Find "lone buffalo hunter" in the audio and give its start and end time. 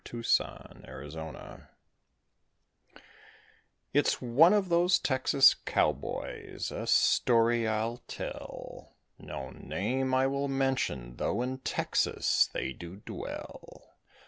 0.41-1.69